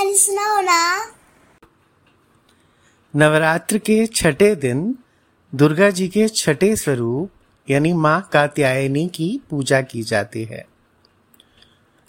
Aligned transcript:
सुनाओ 0.00 0.60
ना 0.60 0.80
नवरात्र 3.14 3.78
के 3.78 4.06
छठे 4.06 4.54
दिन 4.54 4.94
दुर्गा 5.52 5.88
जी 5.90 6.06
के 6.08 6.26
छठे 6.28 6.74
स्वरूप 6.76 7.70
यानी 7.70 7.92
माँ 7.92 8.20
कात्यायनी 8.32 9.06
की 9.08 9.28
पूजा 9.50 9.80
की 9.82 10.02
जाती 10.02 10.44
है 10.44 10.64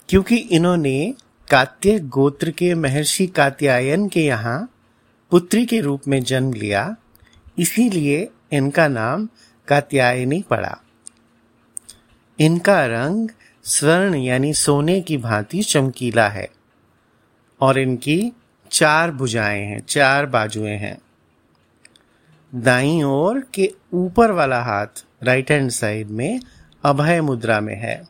क्योंकि 0.09 0.35
इन्होंने 0.35 1.13
कात्य 1.47 1.97
गोत्र 2.09 2.51
के 2.51 2.73
महर्षि 2.75 3.27
कात्यायन 3.27 4.07
के 4.09 4.21
यहाँ 4.21 4.57
पुत्री 5.31 5.65
के 5.65 5.79
रूप 5.81 6.07
में 6.07 6.21
जन्म 6.23 6.53
लिया 6.53 6.83
इसीलिए 7.59 8.27
इनका 8.53 8.87
नाम 8.87 9.27
कात्यायनी 9.67 10.41
पड़ा 10.49 10.77
इनका 12.39 12.85
रंग 12.85 13.29
स्वर्ण 13.65 14.15
यानी 14.15 14.53
सोने 14.53 14.99
की 15.01 15.17
भांति 15.17 15.63
चमकीला 15.63 16.27
है 16.29 16.49
और 17.61 17.79
इनकी 17.79 18.31
चार 18.71 19.11
भुजाएँ 19.11 19.63
हैं, 19.63 19.79
चार 19.79 20.25
बाजुएँ 20.25 20.77
हैं। 20.77 20.97
दाई 22.55 23.01
ओर 23.01 23.39
के 23.53 23.71
ऊपर 23.93 24.31
वाला 24.31 24.61
हाथ 24.63 25.05
राइट 25.23 25.51
हैंड 25.51 25.69
साइड 25.69 26.09
में 26.09 26.39
अभय 26.83 27.21
मुद्रा 27.21 27.59
में 27.61 27.75
है 27.75 28.01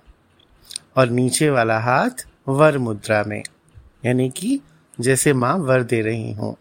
और 0.97 1.09
नीचे 1.09 1.49
वाला 1.49 1.79
हाथ 1.79 2.27
वर 2.47 2.77
मुद्रा 2.77 3.23
में, 3.27 3.43
यानी 4.05 4.29
कि 4.29 4.59
जैसे 4.99 5.33
माँ 5.33 5.55
वर 5.57 5.83
दे 5.83 6.01
रही 6.01 6.31
हूँ। 6.31 6.55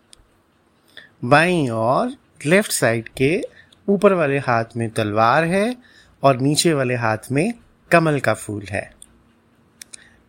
बाई 1.24 1.68
और 1.68 2.12
लेफ़्ट 2.46 2.72
साइड 2.72 3.09
के 3.09 3.42
ऊपर 3.88 4.12
वाले 4.12 4.38
हाथ 4.38 4.64
में 4.76 4.90
तलवार 4.90 5.45
है 5.45 5.76
और 6.22 6.40
नीचे 6.40 6.72
वाले 6.74 6.95
हाथ 6.95 7.32
में 7.32 7.52
कमल 7.90 8.20
का 8.20 8.34
फूल 8.34 8.64
है। 8.70 8.90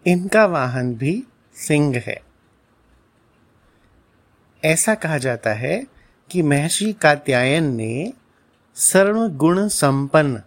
इनका 0.05 0.45
वाहन 0.45 0.95
भी 0.95 1.23
सिंह 1.55 2.03
है। 2.05 2.30
ऐसा 4.66 4.95
कहा 4.95 5.17
जाता 5.17 5.54
है 5.54 5.88
कि 6.31 6.42
महर्षि 6.42 6.94
कात्यायन 6.94 7.76
ने 7.76 8.14
सर्व 8.76 9.28
गुण 9.28 9.67
संपन्न, 9.67 10.42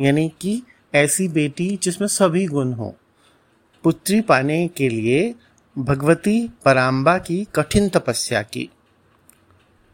यानी 0.00 0.32
कि 0.40 0.62
ऐसी 0.94 1.28
बेटी 1.28 1.78
जिसमें 1.82 2.08
सभी 2.08 2.46
गुण 2.46 2.72
हो, 2.72 2.96
पुत्री 3.82 4.20
पाने 4.20 4.68
के 4.68 4.88
लिए 4.88 5.34
भगवती 5.78 6.50
पराम्बा 6.64 7.18
की 7.18 7.46
कठिन 7.54 7.88
तपस्या 7.88 8.42
की 8.42 8.70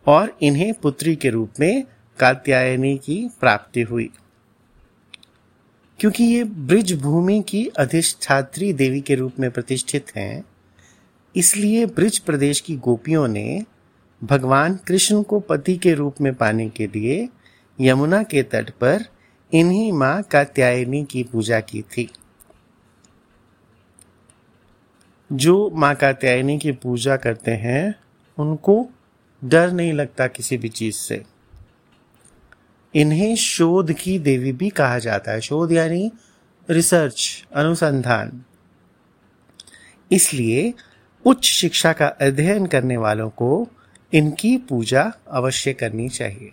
और 0.06 0.38
इन्हें 0.42 0.74
पुत्री 0.74 1.16
के 1.16 1.30
रूप 1.30 1.52
में 1.60 1.84
कात्यायनी 2.18 2.98
की 2.98 3.30
प्राप्ति 3.40 3.82
हुई। 3.82 4.10
क्योंकि 6.00 6.24
ये 6.24 6.44
ब्रिज 6.44 7.00
भूमि 7.00 7.44
की 7.48 7.66
अधिष्ठात्री 7.66 8.72
देवी 8.72 9.00
के 9.00 9.14
रूप 9.14 9.32
में 9.38 9.50
प्रतिष्ठित 9.50 10.06
हैं 10.16 10.44
इसलिए 11.36 11.86
ब्रिज 11.86 12.18
प्रदेश 12.18 12.60
की 12.60 12.76
गोपियों 12.76 13.28
ने 13.28 13.62
भगवान 14.24 14.76
कृष्ण 14.76 15.22
को 15.22 15.40
पति 15.40 15.76
के 15.76 15.94
रूप 15.94 16.20
में 16.20 16.34
पाने 16.34 16.68
के 16.68 16.86
लिए 16.86 17.28
यमुना 17.80 18.22
के 18.22 18.42
तट 18.42 18.70
पर 18.70 19.04
इन्हीं 19.52 19.92
माँ 19.92 20.22
कात्यायनी 20.22 21.04
की 21.04 21.24
पूजा 21.24 21.60
की 21.60 21.82
थी। 21.82 22.10
जो 25.32 25.70
माँ 25.70 25.94
कात्यायनी 25.94 26.58
की 26.58 26.72
पूजा 26.72 27.16
करते 27.16 27.50
हैं, 27.50 27.94
उनको 28.38 28.90
डर 29.44 29.70
नहीं 29.70 29.92
लगता 29.92 30.26
किसी 30.26 30.56
भी 30.56 30.68
चीज़ 30.68 30.94
से। 30.94 31.24
इन्हें 32.94 33.36
शोध 33.36 33.92
की 33.92 34.18
देवी 34.18 34.52
भी 34.52 34.68
कहा 34.68 34.98
जाता 34.98 35.32
है। 35.32 35.40
शोध 35.40 35.72
यानी 35.72 36.12
रिसर्च, 36.70 37.46
अनुसंधान। 37.54 38.44
इसलिए 40.12 40.74
उच्च 41.26 41.44
शिक्षा 41.44 41.92
का 41.92 42.06
अध्ययन 42.06 42.66
करने 42.66 42.96
वालों 42.96 43.28
को 43.28 43.68
इनकी 44.12 44.56
पूजा 44.56 45.12
अवश्य 45.30 45.72
करनी 45.72 46.08
चाहिए। 46.08 46.52